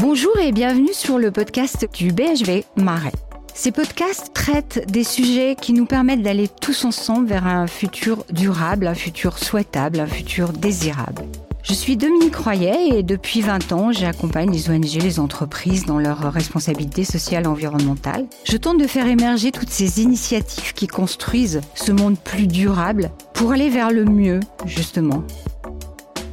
Bonjour 0.00 0.38
et 0.38 0.50
bienvenue 0.50 0.94
sur 0.94 1.18
le 1.18 1.30
podcast 1.30 1.86
du 1.92 2.10
BHV 2.10 2.64
Marais. 2.76 3.12
Ces 3.52 3.70
podcasts 3.70 4.32
traitent 4.32 4.90
des 4.90 5.04
sujets 5.04 5.56
qui 5.60 5.74
nous 5.74 5.84
permettent 5.84 6.22
d'aller 6.22 6.48
tous 6.48 6.86
ensemble 6.86 7.28
vers 7.28 7.46
un 7.46 7.66
futur 7.66 8.24
durable, 8.32 8.86
un 8.86 8.94
futur 8.94 9.36
souhaitable, 9.36 10.00
un 10.00 10.06
futur 10.06 10.54
désirable. 10.54 11.24
Je 11.62 11.74
suis 11.74 11.98
Dominique 11.98 12.34
Royer 12.34 12.96
et 12.96 13.02
depuis 13.02 13.42
20 13.42 13.72
ans, 13.72 13.92
j'accompagne 13.92 14.50
les 14.50 14.70
ONG, 14.70 15.02
les 15.02 15.20
entreprises 15.20 15.84
dans 15.84 15.98
leurs 15.98 16.32
responsabilités 16.32 17.04
sociales 17.04 17.44
et 17.44 17.48
environnementales. 17.48 18.24
Je 18.44 18.56
tente 18.56 18.80
de 18.80 18.86
faire 18.86 19.06
émerger 19.06 19.52
toutes 19.52 19.68
ces 19.68 20.00
initiatives 20.00 20.72
qui 20.72 20.86
construisent 20.86 21.60
ce 21.74 21.92
monde 21.92 22.18
plus 22.18 22.46
durable 22.46 23.10
pour 23.34 23.52
aller 23.52 23.68
vers 23.68 23.90
le 23.90 24.06
mieux, 24.06 24.40
justement. 24.64 25.24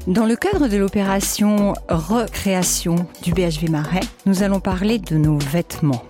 Dans 0.08 0.26
le 0.26 0.38
cadre 0.38 0.70
de 0.70 0.78
l'opération 0.78 1.74
recréation 1.90 2.96
du 3.24 3.34
BHV 3.34 3.70
Marais, 3.70 4.00
nous 4.26 4.42
allons 4.42 4.62
parler 4.62 5.00
de 5.00 5.18
nos 5.18 5.38
vêtements. 5.38 6.02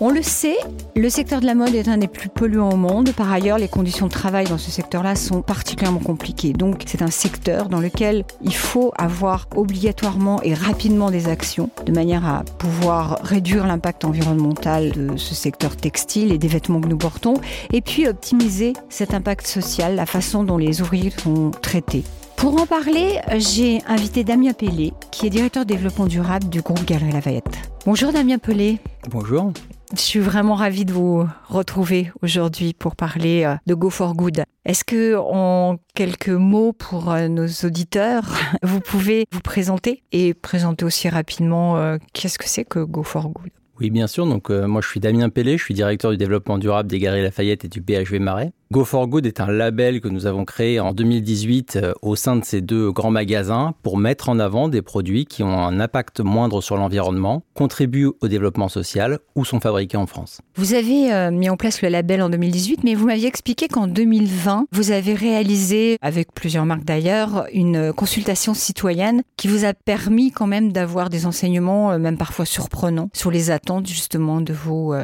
On 0.00 0.10
le 0.10 0.22
sait, 0.22 0.56
le 0.96 1.08
secteur 1.08 1.40
de 1.40 1.46
la 1.46 1.54
mode 1.54 1.72
est 1.72 1.86
un 1.86 1.98
des 1.98 2.08
plus 2.08 2.28
polluants 2.28 2.70
au 2.70 2.76
monde. 2.76 3.12
Par 3.12 3.30
ailleurs, 3.30 3.58
les 3.58 3.68
conditions 3.68 4.08
de 4.08 4.10
travail 4.10 4.46
dans 4.48 4.58
ce 4.58 4.72
secteur-là 4.72 5.14
sont 5.14 5.40
particulièrement 5.40 6.00
compliquées. 6.00 6.52
Donc, 6.52 6.82
c'est 6.86 7.00
un 7.00 7.12
secteur 7.12 7.68
dans 7.68 7.78
lequel 7.78 8.24
il 8.42 8.56
faut 8.56 8.92
avoir 8.98 9.48
obligatoirement 9.54 10.42
et 10.42 10.52
rapidement 10.52 11.12
des 11.12 11.28
actions 11.28 11.70
de 11.86 11.92
manière 11.92 12.26
à 12.26 12.42
pouvoir 12.58 13.20
réduire 13.22 13.68
l'impact 13.68 14.04
environnemental 14.04 14.90
de 14.90 15.16
ce 15.16 15.36
secteur 15.36 15.76
textile 15.76 16.32
et 16.32 16.38
des 16.38 16.48
vêtements 16.48 16.80
que 16.80 16.88
nous 16.88 16.98
portons, 16.98 17.34
et 17.72 17.82
puis 17.82 18.08
optimiser 18.08 18.72
cet 18.88 19.14
impact 19.14 19.46
social, 19.46 19.94
la 19.94 20.06
façon 20.06 20.42
dont 20.42 20.58
les 20.58 20.82
ouvriers 20.82 21.10
sont 21.10 21.52
traités. 21.62 22.02
Pour 22.36 22.60
en 22.60 22.66
parler, 22.66 23.20
j'ai 23.36 23.80
invité 23.86 24.24
Damien 24.24 24.52
Pellet, 24.52 24.92
qui 25.10 25.26
est 25.26 25.30
directeur 25.30 25.64
développement 25.64 26.06
durable 26.06 26.48
du 26.48 26.60
groupe 26.60 26.84
Galerie 26.84 27.12
Lafayette. 27.12 27.58
Bonjour 27.86 28.12
Damien 28.12 28.38
Pellet. 28.38 28.78
Bonjour. 29.10 29.52
Je 29.94 30.00
suis 30.00 30.18
vraiment 30.18 30.54
ravie 30.54 30.84
de 30.84 30.92
vous 30.92 31.26
retrouver 31.48 32.10
aujourd'hui 32.22 32.74
pour 32.74 32.96
parler 32.96 33.44
euh, 33.44 33.54
de 33.66 33.74
Go 33.74 33.90
for 33.90 34.14
Good. 34.14 34.42
Est-ce 34.64 34.84
que, 34.84 35.16
en 35.16 35.78
quelques 35.94 36.28
mots 36.28 36.72
pour 36.72 37.12
euh, 37.12 37.28
nos 37.28 37.46
auditeurs, 37.64 38.24
vous 38.62 38.80
pouvez 38.80 39.26
vous 39.30 39.40
présenter 39.40 40.02
et 40.10 40.34
présenter 40.34 40.84
aussi 40.84 41.08
rapidement 41.08 41.76
euh, 41.76 41.98
qu'est-ce 42.12 42.38
que 42.38 42.48
c'est 42.48 42.64
que 42.64 42.80
Go 42.80 43.02
for 43.02 43.28
Good? 43.28 43.50
Oui, 43.80 43.90
bien 43.90 44.06
sûr. 44.06 44.26
Donc, 44.26 44.50
moi, 44.50 44.80
je 44.80 44.88
suis 44.88 45.00
Damien 45.00 45.28
Pellet, 45.30 45.58
je 45.58 45.64
suis 45.64 45.74
directeur 45.74 46.12
du 46.12 46.16
développement 46.16 46.58
durable 46.58 46.88
des 46.88 47.00
Galeries 47.00 47.22
Lafayette 47.22 47.64
et 47.64 47.68
du 47.68 47.80
BHV 47.80 48.20
Marais. 48.20 48.52
Go 48.74 48.84
for 48.84 49.06
Good 49.06 49.24
est 49.24 49.38
un 49.38 49.46
label 49.46 50.00
que 50.00 50.08
nous 50.08 50.26
avons 50.26 50.44
créé 50.44 50.80
en 50.80 50.92
2018 50.92 51.76
euh, 51.76 51.92
au 52.02 52.16
sein 52.16 52.34
de 52.34 52.44
ces 52.44 52.60
deux 52.60 52.90
grands 52.90 53.12
magasins 53.12 53.72
pour 53.84 53.96
mettre 53.96 54.28
en 54.28 54.40
avant 54.40 54.66
des 54.66 54.82
produits 54.82 55.26
qui 55.26 55.44
ont 55.44 55.56
un 55.56 55.78
impact 55.78 56.18
moindre 56.18 56.60
sur 56.60 56.76
l'environnement, 56.76 57.44
contribuent 57.54 58.10
au 58.20 58.26
développement 58.26 58.68
social 58.68 59.20
ou 59.36 59.44
sont 59.44 59.60
fabriqués 59.60 59.96
en 59.96 60.08
France. 60.08 60.40
Vous 60.56 60.74
avez 60.74 61.12
euh, 61.12 61.30
mis 61.30 61.48
en 61.48 61.56
place 61.56 61.82
le 61.82 61.88
label 61.88 62.20
en 62.20 62.28
2018, 62.30 62.82
mais 62.82 62.96
vous 62.96 63.06
m'aviez 63.06 63.28
expliqué 63.28 63.68
qu'en 63.68 63.86
2020, 63.86 64.66
vous 64.72 64.90
avez 64.90 65.14
réalisé, 65.14 65.96
avec 66.02 66.34
plusieurs 66.34 66.66
marques 66.66 66.84
d'ailleurs, 66.84 67.46
une 67.52 67.92
consultation 67.92 68.54
citoyenne 68.54 69.22
qui 69.36 69.46
vous 69.46 69.64
a 69.64 69.72
permis 69.72 70.32
quand 70.32 70.48
même 70.48 70.72
d'avoir 70.72 71.10
des 71.10 71.26
enseignements, 71.26 71.92
euh, 71.92 71.98
même 71.98 72.18
parfois 72.18 72.44
surprenants, 72.44 73.08
sur 73.12 73.30
les 73.30 73.52
attentes 73.52 73.86
justement 73.86 74.40
de 74.40 74.52
vos 74.52 74.94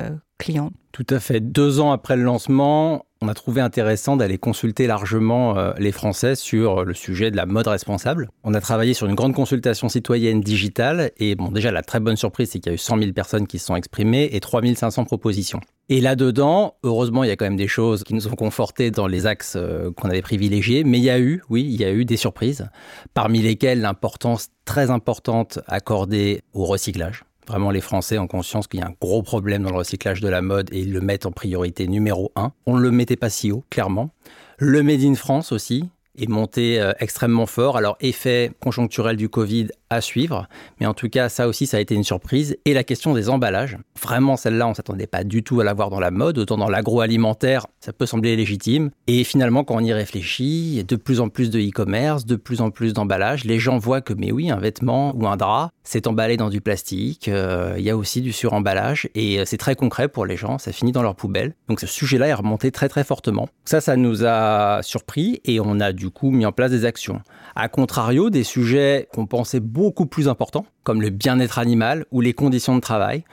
Tout 0.93 1.07
à 1.11 1.21
fait. 1.21 1.41
Deux 1.41 1.81
ans 1.81 1.93
après 1.93 2.17
le 2.17 2.23
lancement, 2.23 3.07
on 3.21 3.29
a 3.29 3.35
trouvé 3.35 3.61
intéressant 3.61 4.17
d'aller 4.17 4.39
consulter 4.39 4.87
largement 4.87 5.57
euh, 5.57 5.73
les 5.79 5.93
Français 5.93 6.35
sur 6.35 6.85
le 6.85 6.95
sujet 6.95 7.31
de 7.31 7.37
la 7.37 7.47
mode 7.47 7.69
responsable. 7.69 8.31
On 8.43 8.55
a 8.55 8.61
travaillé 8.61 8.95
sur 8.95 9.07
une 9.07 9.15
grande 9.15 9.35
consultation 9.35 9.89
citoyenne 9.89 10.41
digitale 10.41 11.13
et 11.19 11.35
bon, 11.35 11.51
déjà 11.51 11.71
la 11.71 11.83
très 11.83 12.01
bonne 12.01 12.17
surprise, 12.17 12.51
c'est 12.51 12.59
qu'il 12.59 12.71
y 12.71 12.73
a 12.73 12.75
eu 12.75 12.79
100 12.79 12.99
000 12.99 13.13
personnes 13.13 13.47
qui 13.47 13.59
se 13.59 13.67
sont 13.67 13.77
exprimées 13.77 14.31
et 14.33 14.41
3500 14.41 15.05
propositions. 15.05 15.61
Et 15.91 16.01
là-dedans, 16.01 16.77
heureusement, 16.83 17.25
il 17.25 17.29
y 17.29 17.31
a 17.31 17.37
quand 17.37 17.47
même 17.47 17.57
des 17.57 17.69
choses 17.69 18.05
qui 18.05 18.15
nous 18.15 18.27
ont 18.29 18.37
confortés 18.37 18.91
dans 18.91 19.07
les 19.07 19.27
axes 19.27 19.55
euh, 19.57 19.91
qu'on 19.93 20.09
avait 20.09 20.23
privilégiés, 20.23 20.85
mais 20.85 20.99
il 20.99 21.05
y 21.05 21.11
a 21.11 21.21
eu, 21.21 21.43
oui, 21.51 21.69
il 21.71 21.81
y 21.81 21.85
a 21.85 21.93
eu 21.93 22.05
des 22.05 22.17
surprises, 22.17 22.69
parmi 23.13 23.43
lesquelles 23.43 23.81
l'importance 23.81 24.49
très 24.65 24.91
importante 24.91 25.59
accordée 25.67 26.43
au 26.53 26.65
recyclage. 26.65 27.25
Vraiment, 27.47 27.71
les 27.71 27.81
Français 27.81 28.19
ont 28.19 28.27
conscience 28.27 28.67
qu'il 28.67 28.81
y 28.81 28.83
a 28.83 28.87
un 28.87 28.95
gros 29.01 29.23
problème 29.23 29.63
dans 29.63 29.71
le 29.71 29.77
recyclage 29.77 30.21
de 30.21 30.29
la 30.29 30.43
mode 30.43 30.73
et 30.73 30.81
ils 30.81 30.93
le 30.93 31.01
mettent 31.01 31.27
en 31.27 31.33
priorité 31.33 31.89
numéro 31.89 32.33
un. 32.37 32.53
On 32.67 32.77
ne 32.77 32.83
le 32.83 32.91
mettait 32.91 33.17
pas 33.17 33.31
si 33.31 33.51
haut, 33.51 33.65
clairement. 33.71 34.11
Le 34.59 34.83
Made 34.83 35.03
in 35.03 35.15
France 35.15 35.53
aussi, 35.53 35.89
est 36.19 36.29
monté 36.29 36.81
euh, 36.81 36.93
extrêmement 37.01 37.47
fort. 37.47 37.77
Alors, 37.77 37.97
effet 38.01 38.53
conjoncturel 38.61 39.17
du 39.17 39.29
Covid 39.29 39.69
à 39.91 40.01
suivre, 40.01 40.47
mais 40.79 40.87
en 40.87 40.95
tout 40.95 41.09
cas, 41.09 41.29
ça 41.29 41.49
aussi, 41.49 41.67
ça 41.67 41.79
a 41.79 41.81
été 41.81 41.97
une 41.97 42.05
surprise. 42.05 42.57
Et 42.65 42.75
la 42.75 42.85
question 42.85 43.13
des 43.13 43.29
emballages, 43.29 43.77
vraiment, 44.01 44.37
celle-là, 44.37 44.69
on 44.69 44.75
s'attendait 44.75 45.09
pas 45.09 45.25
du 45.25 45.43
tout 45.43 45.61
à 45.61 45.65
la 45.65 45.75
voir 45.75 45.91
dans 45.91 45.99
la 45.99 46.13
mode, 46.13 46.39
autant 46.39 46.57
dans 46.57 46.69
l'agroalimentaire, 46.69 47.67
ça 47.81 47.93
peut 47.93 48.07
sembler 48.07 48.37
légitime. 48.37 48.91
Et 49.09 49.25
finalement, 49.25 49.65
quand 49.65 49.75
on 49.75 49.81
y 49.81 49.93
réfléchit, 49.93 50.85
de 50.85 50.95
plus 50.95 51.21
en 51.21 51.29
plus 51.29 51.51
de 51.51 51.59
e-commerce, 51.59 52.25
de 52.25 52.37
plus 52.37 52.61
en 52.61 52.71
plus 52.71 52.93
d'emballages. 52.93 53.45
Les 53.45 53.59
gens 53.59 53.79
voient 53.79 54.01
que, 54.01 54.15
mais 54.15 54.31
oui, 54.31 54.51
un 54.51 54.59
vêtement 54.59 55.13
ou 55.17 55.27
un 55.27 55.37
drap, 55.37 55.71
c'est 55.83 56.07
emballé 56.07 56.37
dans 56.37 56.51
du 56.51 56.61
plastique. 56.61 57.27
Euh, 57.29 57.75
il 57.77 57.85
y 57.85 57.91
a 57.91 57.97
aussi 57.97 58.21
du 58.21 58.33
suremballage 58.33 59.09
et 59.17 59.41
euh, 59.41 59.45
c'est 59.45 59.57
très 59.57 59.75
concret 59.75 60.07
pour 60.07 60.25
les 60.25 60.37
gens. 60.37 60.59
Ça 60.59 60.71
finit 60.71 60.93
dans 60.93 61.03
leur 61.03 61.17
poubelle. 61.17 61.55
Donc, 61.69 61.81
ce 61.81 61.87
sujet-là 61.87 62.29
est 62.29 62.35
remonté 62.35 62.71
très, 62.71 62.89
très 62.89 63.03
fortement. 63.03 63.49
Ça, 63.65 63.81
ça 63.81 63.97
nous 63.97 64.25
a 64.25 64.81
surpris 64.83 65.41
et 65.45 65.59
on 65.59 65.81
a 65.81 65.93
du 65.93 66.11
coup 66.11 66.31
mis 66.31 66.47
en 66.47 66.53
place 66.53 66.71
des 66.71 66.85
actions. 66.85 67.21
A 67.57 67.69
contrario, 67.69 68.31
des 68.31 68.45
sujets 68.45 69.09
qu'on 69.13 69.27
pensait 69.27 69.61
beaucoup 69.61 69.80
plus 70.11 70.29
importants, 70.29 70.67
comme 70.83 71.01
le 71.01 71.11
bien-être 71.11 71.59
animal 71.59 72.05
ou 72.11 72.21
les 72.21 72.33
conditions 72.33 72.75
de 72.75 72.81
travail, 72.81 73.25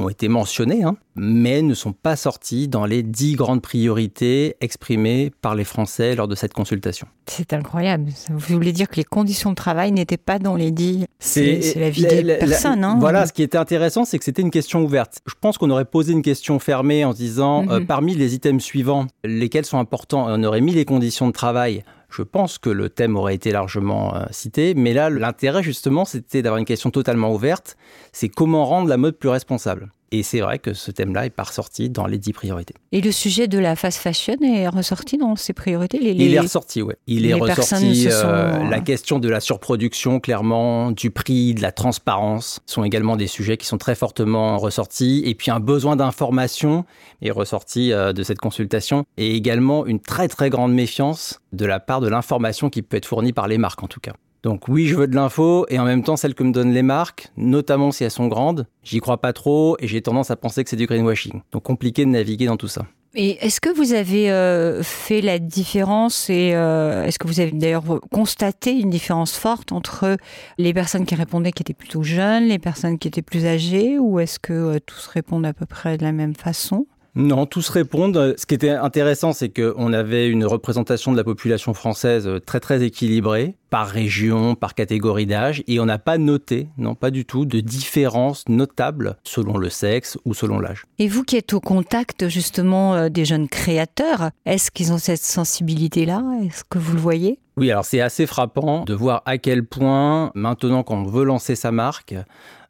ont 0.00 0.08
été 0.08 0.28
mentionnés, 0.28 0.84
hein, 0.84 0.96
mais 1.16 1.62
ne 1.62 1.74
sont 1.74 1.92
pas 1.92 2.16
sortis 2.16 2.68
dans 2.68 2.84
les 2.84 3.02
dix 3.02 3.34
grandes 3.34 3.62
priorités 3.62 4.56
exprimées 4.60 5.32
par 5.42 5.54
les 5.54 5.64
Français 5.64 6.14
lors 6.14 6.28
de 6.28 6.34
cette 6.34 6.52
consultation. 6.52 7.08
C'est 7.26 7.52
incroyable. 7.52 8.10
Vous 8.30 8.54
voulez 8.54 8.72
dire 8.72 8.88
que 8.88 8.96
les 8.96 9.04
conditions 9.04 9.50
de 9.50 9.54
travail 9.54 9.92
n'étaient 9.92 10.16
pas 10.16 10.38
dans 10.38 10.54
les 10.54 10.70
dix 10.70 11.04
C'est 11.18 11.74
la 11.76 11.90
vie 11.90 12.06
des 12.06 12.22
personnes. 12.36 12.84
Hein. 12.84 12.96
Voilà, 13.00 13.26
ce 13.26 13.32
qui 13.32 13.42
était 13.42 13.58
intéressant, 13.58 14.04
c'est 14.04 14.18
que 14.18 14.24
c'était 14.24 14.42
une 14.42 14.50
question 14.50 14.82
ouverte. 14.82 15.18
Je 15.26 15.34
pense 15.40 15.58
qu'on 15.58 15.70
aurait 15.70 15.84
posé 15.84 16.12
une 16.12 16.22
question 16.22 16.58
fermée 16.58 17.04
en 17.04 17.12
disant, 17.12 17.68
euh, 17.68 17.80
mhm. 17.80 17.86
parmi 17.86 18.14
les 18.14 18.34
items 18.34 18.62
suivants, 18.62 19.06
lesquels 19.24 19.64
sont 19.66 19.78
importants, 19.78 20.26
on 20.28 20.42
aurait 20.44 20.60
mis 20.60 20.72
les 20.72 20.84
conditions 20.84 21.26
de 21.26 21.32
travail 21.32 21.82
je 22.10 22.22
pense 22.22 22.58
que 22.58 22.70
le 22.70 22.88
thème 22.88 23.16
aurait 23.16 23.34
été 23.34 23.50
largement 23.50 24.14
euh, 24.14 24.24
cité. 24.30 24.74
Mais 24.74 24.92
là, 24.92 25.10
l'intérêt 25.10 25.62
justement, 25.62 26.04
c'était 26.04 26.42
d'avoir 26.42 26.58
une 26.58 26.64
question 26.64 26.90
totalement 26.90 27.32
ouverte. 27.32 27.76
C'est 28.12 28.28
comment 28.28 28.64
rendre 28.64 28.88
la 28.88 28.96
mode 28.96 29.16
plus 29.18 29.28
responsable. 29.28 29.90
Et 30.10 30.22
c'est 30.22 30.40
vrai 30.40 30.58
que 30.58 30.72
ce 30.72 30.90
thème-là 30.90 31.26
est 31.26 31.30
pas 31.30 31.42
ressorti 31.42 31.90
dans 31.90 32.06
les 32.06 32.18
dix 32.18 32.32
priorités. 32.32 32.74
Et 32.92 33.00
le 33.00 33.12
sujet 33.12 33.46
de 33.46 33.58
la 33.58 33.76
fast 33.76 33.98
fashion 33.98 34.36
est 34.42 34.68
ressorti 34.68 35.18
dans 35.18 35.36
ces 35.36 35.52
priorités 35.52 35.98
Il 36.00 36.34
est 36.34 36.40
ressorti, 36.40 36.82
oui. 36.82 36.94
Il 37.06 37.26
est 37.26 37.34
ressorti. 37.34 38.06
Euh, 38.10 38.68
la 38.68 38.80
question 38.80 39.18
de 39.18 39.28
la 39.28 39.40
surproduction, 39.40 40.20
clairement, 40.20 40.92
du 40.92 41.10
prix, 41.10 41.54
de 41.54 41.60
la 41.60 41.72
transparence, 41.72 42.60
sont 42.66 42.84
également 42.84 43.16
des 43.16 43.26
sujets 43.26 43.56
qui 43.56 43.66
sont 43.66 43.78
très 43.78 43.94
fortement 43.94 44.58
ressortis. 44.58 45.22
Et 45.26 45.34
puis 45.34 45.50
un 45.50 45.60
besoin 45.60 45.96
d'information 45.96 46.84
est 47.20 47.30
ressorti 47.30 47.92
euh, 47.92 48.12
de 48.12 48.22
cette 48.22 48.38
consultation. 48.38 49.04
Et 49.16 49.34
également 49.34 49.84
une 49.84 50.00
très 50.00 50.28
très 50.28 50.48
grande 50.48 50.72
méfiance 50.72 51.40
de 51.52 51.66
la 51.66 51.80
part 51.80 52.00
de 52.00 52.08
l'information 52.08 52.70
qui 52.70 52.82
peut 52.82 52.96
être 52.96 53.06
fournie 53.06 53.32
par 53.32 53.48
les 53.48 53.58
marques, 53.58 53.82
en 53.82 53.88
tout 53.88 54.00
cas. 54.00 54.12
Donc 54.42 54.68
oui, 54.68 54.86
je 54.86 54.94
veux 54.94 55.08
de 55.08 55.14
l'info 55.14 55.66
et 55.68 55.78
en 55.78 55.84
même 55.84 56.02
temps 56.02 56.16
celle 56.16 56.34
que 56.34 56.44
me 56.44 56.52
donnent 56.52 56.72
les 56.72 56.82
marques, 56.82 57.28
notamment 57.36 57.90
si 57.90 58.04
elles 58.04 58.10
sont 58.10 58.28
grandes, 58.28 58.66
j'y 58.84 59.00
crois 59.00 59.20
pas 59.20 59.32
trop 59.32 59.76
et 59.80 59.88
j'ai 59.88 60.00
tendance 60.00 60.30
à 60.30 60.36
penser 60.36 60.62
que 60.62 60.70
c'est 60.70 60.76
du 60.76 60.86
greenwashing. 60.86 61.40
Donc 61.52 61.64
compliqué 61.64 62.04
de 62.04 62.10
naviguer 62.10 62.46
dans 62.46 62.56
tout 62.56 62.68
ça. 62.68 62.86
Et 63.14 63.44
est-ce 63.44 63.60
que 63.60 63.70
vous 63.70 63.94
avez 63.94 64.30
euh, 64.30 64.82
fait 64.82 65.22
la 65.22 65.38
différence 65.38 66.28
et 66.28 66.52
euh, 66.54 67.04
est-ce 67.04 67.18
que 67.18 67.26
vous 67.26 67.40
avez 67.40 67.52
d'ailleurs 67.52 67.82
constaté 68.12 68.72
une 68.72 68.90
différence 68.90 69.34
forte 69.34 69.72
entre 69.72 70.18
les 70.58 70.74
personnes 70.74 71.06
qui 71.06 71.14
répondaient 71.14 71.52
qui 71.52 71.62
étaient 71.62 71.72
plutôt 71.72 72.02
jeunes, 72.02 72.44
les 72.44 72.58
personnes 72.58 72.98
qui 72.98 73.08
étaient 73.08 73.22
plus 73.22 73.46
âgées 73.46 73.98
ou 73.98 74.20
est-ce 74.20 74.38
que 74.38 74.52
euh, 74.52 74.78
tous 74.84 75.06
répondent 75.06 75.46
à 75.46 75.54
peu 75.54 75.64
près 75.64 75.96
de 75.96 76.04
la 76.04 76.12
même 76.12 76.34
façon? 76.34 76.86
Non, 77.14 77.46
tous 77.46 77.70
répondent. 77.70 78.36
Ce 78.38 78.46
qui 78.46 78.54
était 78.54 78.70
intéressant, 78.70 79.32
c'est 79.32 79.48
qu'on 79.48 79.92
avait 79.92 80.28
une 80.28 80.44
représentation 80.44 81.10
de 81.10 81.16
la 81.16 81.24
population 81.24 81.74
française 81.74 82.30
très 82.46 82.60
très 82.60 82.84
équilibrée 82.84 83.56
par 83.70 83.88
région, 83.88 84.54
par 84.54 84.74
catégorie 84.74 85.26
d'âge, 85.26 85.62
et 85.66 85.80
on 85.80 85.86
n'a 85.86 85.98
pas 85.98 86.18
noté, 86.18 86.68
non 86.78 86.94
pas 86.94 87.10
du 87.10 87.24
tout, 87.24 87.44
de 87.44 87.60
différence 87.60 88.48
notable 88.48 89.16
selon 89.24 89.56
le 89.56 89.70
sexe 89.70 90.18
ou 90.24 90.34
selon 90.34 90.58
l'âge. 90.58 90.84
Et 90.98 91.08
vous 91.08 91.24
qui 91.24 91.36
êtes 91.36 91.52
au 91.52 91.60
contact 91.60 92.28
justement 92.28 92.94
euh, 92.94 93.08
des 93.08 93.24
jeunes 93.24 93.48
créateurs, 93.48 94.30
est-ce 94.46 94.70
qu'ils 94.70 94.92
ont 94.92 94.98
cette 94.98 95.22
sensibilité-là? 95.22 96.22
Est-ce 96.44 96.64
que 96.64 96.78
vous 96.78 96.94
le 96.94 97.00
voyez? 97.00 97.38
Oui, 97.56 97.72
alors 97.72 97.84
c'est 97.84 98.00
assez 98.00 98.26
frappant 98.26 98.84
de 98.84 98.94
voir 98.94 99.22
à 99.26 99.36
quel 99.36 99.64
point, 99.64 100.30
maintenant 100.36 100.84
qu'on 100.84 101.02
veut 101.02 101.24
lancer 101.24 101.56
sa 101.56 101.72
marque, 101.72 102.14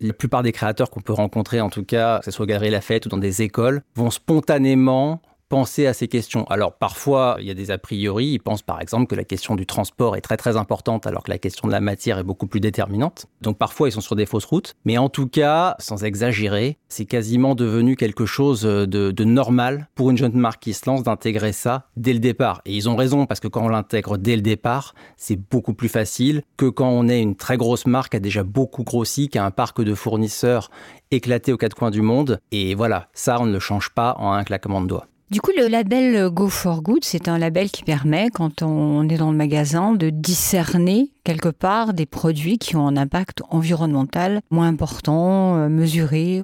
la 0.00 0.12
plupart 0.14 0.42
des 0.42 0.52
créateurs 0.52 0.88
qu'on 0.88 1.02
peut 1.02 1.12
rencontrer, 1.12 1.60
en 1.60 1.68
tout 1.68 1.84
cas, 1.84 2.20
que 2.20 2.24
ce 2.24 2.30
soit 2.30 2.44
au 2.44 2.46
Galerie 2.46 2.70
Lafayette 2.70 3.04
ou 3.04 3.10
dans 3.10 3.18
des 3.18 3.42
écoles, 3.42 3.82
vont 3.94 4.10
spontanément 4.10 5.20
penser 5.48 5.86
à 5.86 5.94
ces 5.94 6.08
questions. 6.08 6.44
Alors 6.44 6.74
parfois, 6.74 7.36
il 7.40 7.46
y 7.46 7.50
a 7.50 7.54
des 7.54 7.70
a 7.70 7.78
priori, 7.78 8.26
ils 8.26 8.38
pensent 8.38 8.62
par 8.62 8.80
exemple 8.80 9.06
que 9.06 9.14
la 9.14 9.24
question 9.24 9.56
du 9.56 9.66
transport 9.66 10.16
est 10.16 10.20
très 10.20 10.36
très 10.36 10.56
importante 10.56 11.06
alors 11.06 11.22
que 11.22 11.30
la 11.30 11.38
question 11.38 11.68
de 11.68 11.72
la 11.72 11.80
matière 11.80 12.18
est 12.18 12.24
beaucoup 12.24 12.46
plus 12.46 12.60
déterminante. 12.60 13.26
Donc 13.42 13.58
parfois, 13.58 13.88
ils 13.88 13.92
sont 13.92 14.00
sur 14.00 14.16
des 14.16 14.26
fausses 14.26 14.44
routes. 14.44 14.74
Mais 14.84 14.98
en 14.98 15.08
tout 15.08 15.26
cas, 15.26 15.76
sans 15.78 16.04
exagérer, 16.04 16.78
c'est 16.88 17.06
quasiment 17.06 17.54
devenu 17.54 17.96
quelque 17.96 18.26
chose 18.26 18.62
de, 18.62 19.24
normal 19.24 19.88
pour 19.94 20.10
une 20.10 20.16
jeune 20.16 20.34
marque 20.34 20.62
qui 20.62 20.72
se 20.72 20.88
lance 20.88 21.02
d'intégrer 21.02 21.52
ça 21.52 21.88
dès 21.96 22.12
le 22.12 22.18
départ. 22.18 22.62
Et 22.64 22.74
ils 22.74 22.88
ont 22.88 22.96
raison 22.96 23.26
parce 23.26 23.40
que 23.40 23.48
quand 23.48 23.64
on 23.64 23.68
l'intègre 23.68 24.16
dès 24.16 24.36
le 24.36 24.42
départ, 24.42 24.94
c'est 25.16 25.36
beaucoup 25.36 25.74
plus 25.74 25.88
facile 25.88 26.42
que 26.56 26.66
quand 26.66 26.88
on 26.88 27.08
est 27.08 27.20
une 27.20 27.36
très 27.36 27.56
grosse 27.56 27.86
marque 27.86 28.12
qui 28.12 28.16
a 28.16 28.20
déjà 28.20 28.42
beaucoup 28.42 28.84
grossi, 28.84 29.28
qui 29.28 29.38
a 29.38 29.44
un 29.44 29.50
parc 29.50 29.82
de 29.82 29.94
fournisseurs 29.94 30.70
éclaté 31.10 31.52
aux 31.52 31.56
quatre 31.56 31.74
coins 31.74 31.90
du 31.90 32.02
monde. 32.02 32.40
Et 32.52 32.74
voilà, 32.74 33.08
ça, 33.12 33.38
on 33.40 33.46
ne 33.46 33.52
le 33.52 33.60
change 33.60 33.90
pas 33.90 34.14
en 34.18 34.32
un 34.32 34.44
claquement 34.44 34.80
de 34.80 34.86
doigts. 34.86 35.06
Du 35.30 35.42
coup, 35.42 35.50
le 35.54 35.68
label 35.68 36.30
Go 36.30 36.48
for 36.48 36.80
Good, 36.80 37.04
c'est 37.04 37.28
un 37.28 37.36
label 37.36 37.70
qui 37.70 37.82
permet, 37.82 38.30
quand 38.32 38.62
on 38.62 39.06
est 39.10 39.18
dans 39.18 39.30
le 39.30 39.36
magasin, 39.36 39.92
de 39.92 40.08
discerner 40.08 41.10
quelque 41.22 41.50
part 41.50 41.92
des 41.92 42.06
produits 42.06 42.56
qui 42.56 42.76
ont 42.76 42.88
un 42.88 42.96
impact 42.96 43.42
environnemental 43.50 44.40
moins 44.50 44.68
important, 44.68 45.56
euh, 45.56 45.68
mesuré. 45.68 46.42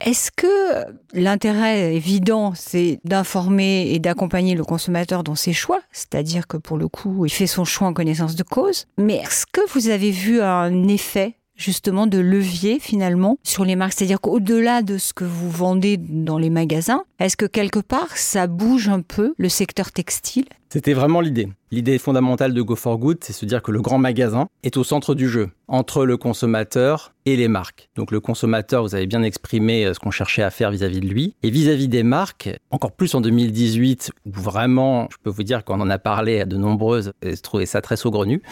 Est-ce 0.00 0.30
que 0.30 0.46
l'intérêt 1.12 1.94
évident, 1.94 2.54
c'est 2.54 2.98
d'informer 3.04 3.90
et 3.92 3.98
d'accompagner 3.98 4.54
le 4.54 4.64
consommateur 4.64 5.22
dans 5.22 5.34
ses 5.34 5.52
choix, 5.52 5.82
c'est-à-dire 5.92 6.46
que 6.46 6.56
pour 6.56 6.78
le 6.78 6.88
coup, 6.88 7.26
il 7.26 7.30
fait 7.30 7.46
son 7.46 7.66
choix 7.66 7.88
en 7.88 7.92
connaissance 7.92 8.36
de 8.36 8.42
cause, 8.42 8.86
mais 8.96 9.16
est-ce 9.16 9.44
que 9.44 9.60
vous 9.74 9.88
avez 9.88 10.10
vu 10.10 10.40
un 10.40 10.88
effet 10.88 11.36
justement 11.56 12.06
de 12.06 12.18
levier 12.18 12.78
finalement 12.78 13.38
sur 13.42 13.64
les 13.64 13.76
marques 13.76 13.94
C'est-à-dire 13.94 14.20
qu'au-delà 14.20 14.82
de 14.82 14.98
ce 14.98 15.12
que 15.12 15.24
vous 15.24 15.50
vendez 15.50 15.96
dans 15.96 16.38
les 16.38 16.50
magasins, 16.50 17.04
est-ce 17.18 17.36
que 17.36 17.46
quelque 17.46 17.78
part 17.78 18.16
ça 18.16 18.46
bouge 18.46 18.88
un 18.88 19.00
peu 19.00 19.34
le 19.38 19.48
secteur 19.48 19.92
textile? 19.92 20.46
C'était 20.74 20.92
vraiment 20.92 21.20
l'idée. 21.20 21.48
L'idée 21.70 21.98
fondamentale 21.98 22.52
de 22.52 22.60
Go 22.60 22.74
for 22.74 22.98
Good, 22.98 23.18
c'est 23.20 23.32
se 23.32 23.46
dire 23.46 23.62
que 23.62 23.70
le 23.70 23.80
grand 23.80 23.98
magasin 23.98 24.48
est 24.64 24.76
au 24.76 24.82
centre 24.82 25.14
du 25.14 25.28
jeu, 25.28 25.50
entre 25.68 26.04
le 26.04 26.16
consommateur 26.16 27.14
et 27.26 27.36
les 27.36 27.46
marques. 27.46 27.90
Donc 27.94 28.10
le 28.10 28.18
consommateur, 28.18 28.82
vous 28.82 28.96
avez 28.96 29.06
bien 29.06 29.22
exprimé 29.22 29.84
euh, 29.84 29.94
ce 29.94 30.00
qu'on 30.00 30.10
cherchait 30.10 30.42
à 30.42 30.50
faire 30.50 30.72
vis-à-vis 30.72 30.98
de 30.98 31.06
lui. 31.06 31.36
Et 31.44 31.50
vis-à-vis 31.50 31.86
des 31.86 32.02
marques, 32.02 32.50
encore 32.72 32.90
plus 32.90 33.14
en 33.14 33.20
2018, 33.20 34.10
où 34.26 34.30
vraiment, 34.32 35.06
je 35.12 35.16
peux 35.22 35.30
vous 35.30 35.44
dire 35.44 35.64
qu'on 35.64 35.80
en 35.80 35.90
a 35.90 35.98
parlé 35.98 36.40
à 36.40 36.44
de 36.44 36.56
nombreuses, 36.56 37.12
et 37.22 37.36
je 37.36 37.40
trouvais 37.40 37.66
ça 37.66 37.80
très 37.80 37.96
saugrenu, 37.96 38.42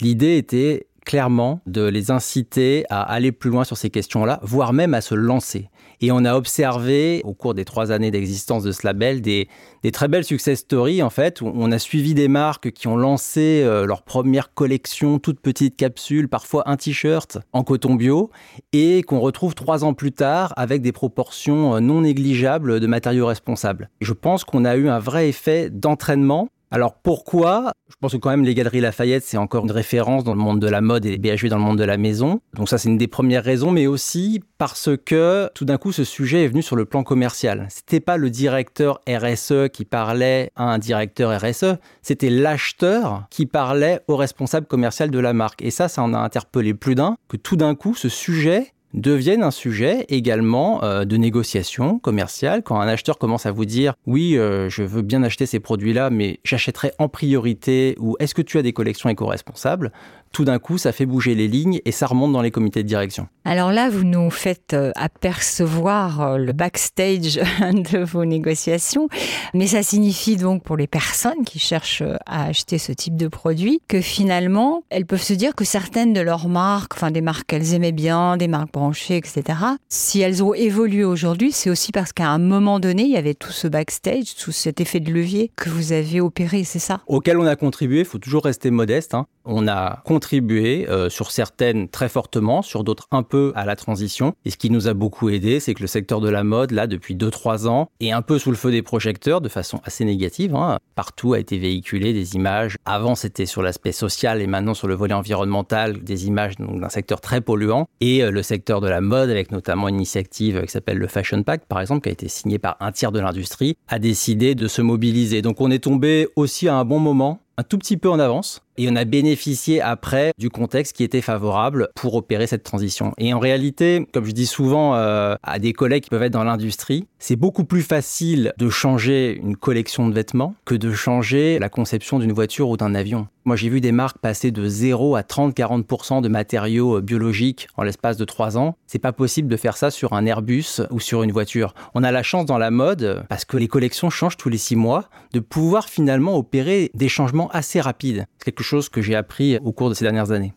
l'idée 0.00 0.36
était 0.36 0.86
clairement 1.04 1.60
de 1.66 1.82
les 1.82 2.10
inciter 2.10 2.84
à 2.90 3.02
aller 3.02 3.32
plus 3.32 3.50
loin 3.50 3.64
sur 3.64 3.76
ces 3.76 3.90
questions-là, 3.90 4.40
voire 4.42 4.72
même 4.72 4.94
à 4.94 5.00
se 5.00 5.14
lancer. 5.14 5.68
Et 6.00 6.10
on 6.10 6.24
a 6.24 6.34
observé 6.34 7.20
au 7.24 7.32
cours 7.32 7.54
des 7.54 7.64
trois 7.64 7.92
années 7.92 8.10
d'existence 8.10 8.64
de 8.64 8.72
ce 8.72 8.84
label 8.84 9.20
des, 9.22 9.48
très 9.92 10.08
belles 10.08 10.24
success 10.24 10.60
stories 10.60 11.02
en 11.02 11.10
fait, 11.10 11.40
où 11.40 11.52
on 11.54 11.70
a 11.70 11.78
suivi 11.78 12.14
des 12.14 12.26
marques 12.26 12.72
qui 12.72 12.88
ont 12.88 12.96
lancé 12.96 13.62
euh, 13.64 13.86
leur 13.86 14.02
première 14.02 14.52
collection, 14.52 15.18
toute 15.18 15.38
petite 15.38 15.76
capsule, 15.76 16.28
parfois 16.28 16.64
un 16.66 16.76
t-shirt 16.76 17.38
en 17.52 17.62
coton 17.62 17.94
bio, 17.94 18.30
et 18.72 19.02
qu'on 19.02 19.20
retrouve 19.20 19.54
trois 19.54 19.84
ans 19.84 19.94
plus 19.94 20.12
tard 20.12 20.52
avec 20.56 20.82
des 20.82 20.92
proportions 20.92 21.76
euh, 21.76 21.80
non 21.80 22.00
négligeables 22.00 22.80
de 22.80 22.86
matériaux 22.86 23.26
responsables. 23.26 23.90
je 24.00 24.12
pense 24.12 24.44
qu'on 24.44 24.64
a 24.64 24.76
eu 24.76 24.88
un 24.88 24.98
vrai 24.98 25.28
effet 25.28 25.70
d'entraînement 25.70 26.48
alors 26.72 26.94
pourquoi? 26.94 27.72
Je 27.90 27.96
pense 28.00 28.12
que 28.12 28.16
quand 28.16 28.30
même 28.30 28.44
les 28.44 28.54
Galeries 28.54 28.80
Lafayette, 28.80 29.24
c'est 29.24 29.36
encore 29.36 29.64
une 29.64 29.70
référence 29.70 30.24
dans 30.24 30.32
le 30.32 30.40
monde 30.40 30.58
de 30.58 30.68
la 30.68 30.80
mode 30.80 31.04
et 31.04 31.18
BHV 31.18 31.50
dans 31.50 31.58
le 31.58 31.62
monde 31.62 31.78
de 31.78 31.84
la 31.84 31.98
maison. 31.98 32.40
Donc 32.54 32.70
ça, 32.70 32.78
c'est 32.78 32.88
une 32.88 32.96
des 32.96 33.08
premières 33.08 33.44
raisons, 33.44 33.70
mais 33.70 33.86
aussi 33.86 34.42
parce 34.56 34.88
que 35.04 35.50
tout 35.54 35.66
d'un 35.66 35.76
coup, 35.76 35.92
ce 35.92 36.02
sujet 36.02 36.44
est 36.44 36.48
venu 36.48 36.62
sur 36.62 36.74
le 36.74 36.86
plan 36.86 37.02
commercial. 37.02 37.66
C'était 37.68 38.00
pas 38.00 38.16
le 38.16 38.30
directeur 38.30 39.02
RSE 39.06 39.68
qui 39.70 39.84
parlait 39.84 40.50
à 40.56 40.64
un 40.64 40.78
directeur 40.78 41.38
RSE, 41.38 41.76
c'était 42.00 42.30
l'acheteur 42.30 43.24
qui 43.28 43.44
parlait 43.44 44.00
au 44.08 44.16
responsable 44.16 44.66
commercial 44.66 45.10
de 45.10 45.18
la 45.18 45.34
marque. 45.34 45.60
Et 45.60 45.70
ça, 45.70 45.88
ça 45.88 46.02
en 46.02 46.14
a 46.14 46.18
interpellé 46.18 46.72
plus 46.72 46.94
d'un, 46.94 47.16
que 47.28 47.36
tout 47.36 47.56
d'un 47.56 47.74
coup, 47.74 47.94
ce 47.94 48.08
sujet 48.08 48.72
deviennent 48.94 49.42
un 49.42 49.50
sujet 49.50 50.04
également 50.08 50.82
euh, 50.84 51.04
de 51.04 51.16
négociation 51.16 51.98
commerciale. 51.98 52.62
Quand 52.62 52.80
un 52.80 52.88
acheteur 52.88 53.18
commence 53.18 53.46
à 53.46 53.52
vous 53.52 53.64
dire 53.64 53.94
oui, 54.06 54.36
euh, 54.36 54.68
je 54.68 54.82
veux 54.82 55.02
bien 55.02 55.22
acheter 55.22 55.46
ces 55.46 55.60
produits-là, 55.60 56.10
mais 56.10 56.40
j'achèterai 56.44 56.92
en 56.98 57.08
priorité 57.08 57.96
ou 57.98 58.16
est-ce 58.20 58.34
que 58.34 58.42
tu 58.42 58.58
as 58.58 58.62
des 58.62 58.72
collections 58.72 59.08
éco-responsables 59.08 59.92
tout 60.32 60.46
d'un 60.46 60.58
coup, 60.58 60.78
ça 60.78 60.92
fait 60.92 61.04
bouger 61.04 61.34
les 61.34 61.46
lignes 61.46 61.80
et 61.84 61.92
ça 61.92 62.06
remonte 62.06 62.32
dans 62.32 62.40
les 62.40 62.50
comités 62.50 62.82
de 62.82 62.88
direction. 62.88 63.28
Alors 63.44 63.70
là, 63.70 63.90
vous 63.90 64.02
nous 64.02 64.30
faites 64.30 64.72
euh, 64.72 64.90
apercevoir 64.96 66.38
le 66.38 66.52
backstage 66.52 67.34
de 67.60 68.02
vos 68.02 68.24
négociations, 68.24 69.08
mais 69.52 69.66
ça 69.66 69.82
signifie 69.82 70.36
donc 70.36 70.62
pour 70.62 70.78
les 70.78 70.86
personnes 70.86 71.44
qui 71.44 71.58
cherchent 71.58 72.02
à 72.24 72.46
acheter 72.46 72.78
ce 72.78 72.92
type 72.92 73.14
de 73.14 73.28
produit 73.28 73.82
que 73.88 74.00
finalement, 74.00 74.84
elles 74.88 75.04
peuvent 75.04 75.20
se 75.20 75.34
dire 75.34 75.54
que 75.54 75.66
certaines 75.66 76.14
de 76.14 76.22
leurs 76.22 76.48
marques, 76.48 76.94
enfin 76.94 77.10
des 77.10 77.20
marques 77.20 77.48
qu'elles 77.48 77.74
aimaient 77.74 77.92
bien, 77.92 78.38
des 78.38 78.48
marques 78.48 78.70
branchées, 78.82 79.16
etc., 79.16 79.58
si 79.88 80.20
elles 80.20 80.42
ont 80.42 80.54
évolué 80.54 81.04
aujourd'hui, 81.04 81.52
c'est 81.52 81.70
aussi 81.70 81.92
parce 81.92 82.12
qu'à 82.12 82.28
un 82.28 82.38
moment 82.38 82.80
donné, 82.80 83.04
il 83.04 83.10
y 83.10 83.16
avait 83.16 83.34
tout 83.34 83.52
ce 83.52 83.68
backstage, 83.68 84.34
tout 84.34 84.50
cet 84.50 84.80
effet 84.80 84.98
de 84.98 85.12
levier 85.12 85.52
que 85.54 85.70
vous 85.70 85.92
avez 85.92 86.20
opéré, 86.20 86.64
c'est 86.64 86.80
ça? 86.80 87.00
Auquel 87.06 87.38
on 87.38 87.46
a 87.46 87.54
contribué, 87.54 88.00
il 88.00 88.04
faut 88.04 88.18
toujours 88.18 88.44
rester 88.44 88.72
modeste. 88.72 89.14
Hein. 89.14 89.26
On 89.44 89.66
a 89.66 90.02
contribué 90.04 90.88
euh, 90.88 91.10
sur 91.10 91.30
certaines 91.30 91.88
très 91.88 92.08
fortement, 92.08 92.62
sur 92.62 92.84
d'autres 92.84 93.08
un 93.10 93.22
peu 93.22 93.52
à 93.56 93.64
la 93.64 93.74
transition. 93.74 94.34
Et 94.44 94.50
ce 94.50 94.56
qui 94.56 94.70
nous 94.70 94.86
a 94.86 94.94
beaucoup 94.94 95.30
aidé, 95.30 95.58
c'est 95.58 95.74
que 95.74 95.80
le 95.80 95.88
secteur 95.88 96.20
de 96.20 96.28
la 96.28 96.44
mode, 96.44 96.70
là, 96.70 96.86
depuis 96.86 97.16
2-3 97.16 97.66
ans, 97.66 97.88
est 98.00 98.12
un 98.12 98.22
peu 98.22 98.38
sous 98.38 98.50
le 98.50 98.56
feu 98.56 98.70
des 98.70 98.82
projecteurs 98.82 99.40
de 99.40 99.48
façon 99.48 99.80
assez 99.84 100.04
négative. 100.04 100.54
Hein. 100.54 100.78
Partout 100.94 101.34
a 101.34 101.40
été 101.40 101.58
véhiculé 101.58 102.12
des 102.12 102.36
images. 102.36 102.76
Avant, 102.84 103.14
c'était 103.14 103.46
sur 103.46 103.62
l'aspect 103.62 103.92
social 103.92 104.40
et 104.40 104.46
maintenant 104.46 104.74
sur 104.74 104.86
le 104.86 104.94
volet 104.94 105.14
environnemental, 105.14 106.02
des 106.02 106.26
images 106.26 106.56
d'un 106.56 106.88
secteur 106.88 107.20
très 107.20 107.40
polluant. 107.40 107.88
Et 108.00 108.22
euh, 108.22 108.30
le 108.30 108.42
secteur 108.42 108.71
de 108.80 108.88
la 108.88 109.00
mode, 109.00 109.30
avec 109.30 109.52
notamment 109.52 109.88
une 109.88 109.96
initiative 109.96 110.62
qui 110.62 110.70
s'appelle 110.70 110.98
le 110.98 111.06
Fashion 111.06 111.42
Pact, 111.42 111.66
par 111.66 111.80
exemple, 111.80 112.02
qui 112.02 112.08
a 112.08 112.12
été 112.12 112.28
signé 112.28 112.58
par 112.58 112.76
un 112.80 112.92
tiers 112.92 113.12
de 113.12 113.20
l'industrie, 113.20 113.76
a 113.88 113.98
décidé 113.98 114.54
de 114.54 114.68
se 114.68 114.82
mobiliser. 114.82 115.42
Donc 115.42 115.60
on 115.60 115.70
est 115.70 115.84
tombé 115.84 116.28
aussi 116.36 116.68
à 116.68 116.76
un 116.76 116.84
bon 116.84 116.98
moment 116.98 117.40
un 117.58 117.62
tout 117.62 117.78
petit 117.78 117.96
peu 117.96 118.08
en 118.08 118.18
avance 118.18 118.62
et 118.78 118.88
on 118.90 118.96
a 118.96 119.04
bénéficié 119.04 119.80
après 119.80 120.32
du 120.38 120.50
contexte 120.50 120.96
qui 120.96 121.04
était 121.04 121.20
favorable 121.20 121.88
pour 121.94 122.14
opérer 122.14 122.46
cette 122.46 122.62
transition. 122.62 123.12
Et 123.18 123.34
en 123.34 123.38
réalité, 123.38 124.06
comme 124.12 124.24
je 124.24 124.32
dis 124.32 124.46
souvent 124.46 124.94
euh, 124.94 125.34
à 125.42 125.58
des 125.58 125.72
collègues 125.72 126.04
qui 126.04 126.10
peuvent 126.10 126.22
être 126.22 126.32
dans 126.32 126.44
l'industrie, 126.44 127.06
c'est 127.18 127.36
beaucoup 127.36 127.64
plus 127.64 127.82
facile 127.82 128.52
de 128.58 128.68
changer 128.68 129.38
une 129.42 129.56
collection 129.56 130.08
de 130.08 130.14
vêtements 130.14 130.54
que 130.64 130.74
de 130.74 130.92
changer 130.92 131.58
la 131.58 131.68
conception 131.68 132.18
d'une 132.18 132.32
voiture 132.32 132.68
ou 132.68 132.76
d'un 132.76 132.94
avion. 132.94 133.28
Moi, 133.44 133.56
j'ai 133.56 133.68
vu 133.68 133.80
des 133.80 133.90
marques 133.90 134.18
passer 134.18 134.52
de 134.52 134.68
0 134.68 135.16
à 135.16 135.22
30-40% 135.22 136.22
de 136.22 136.28
matériaux 136.28 136.98
euh, 136.98 137.00
biologiques 137.00 137.66
en 137.76 137.82
l'espace 137.82 138.16
de 138.16 138.24
3 138.24 138.56
ans. 138.56 138.76
C'est 138.86 139.00
pas 139.00 139.12
possible 139.12 139.48
de 139.48 139.56
faire 139.56 139.76
ça 139.76 139.90
sur 139.90 140.12
un 140.12 140.26
Airbus 140.26 140.80
ou 140.90 141.00
sur 141.00 141.24
une 141.24 141.32
voiture. 141.32 141.74
On 141.94 142.04
a 142.04 142.12
la 142.12 142.22
chance 142.22 142.46
dans 142.46 142.58
la 142.58 142.70
mode, 142.70 143.24
parce 143.28 143.44
que 143.44 143.56
les 143.56 143.66
collections 143.66 144.10
changent 144.10 144.36
tous 144.36 144.48
les 144.48 144.58
6 144.58 144.76
mois, 144.76 145.08
de 145.32 145.40
pouvoir 145.40 145.88
finalement 145.88 146.36
opérer 146.36 146.92
des 146.94 147.08
changements 147.08 147.48
assez 147.50 147.80
rapides. 147.80 148.26
Quelque 148.44 148.62
chose 148.62 148.88
que 148.88 149.00
j'ai 149.02 149.14
appris 149.14 149.58
au 149.58 149.72
cours 149.72 149.88
de 149.88 149.94
ces 149.94 150.04
dernières 150.04 150.32
années. 150.32 150.52